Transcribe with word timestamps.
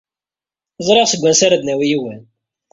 Ẓriɣ 0.87 1.05
seg 1.07 1.21
wansi 1.21 1.43
ara 1.45 1.57
d-nawi 1.61 1.85
yiwen. 1.91 2.21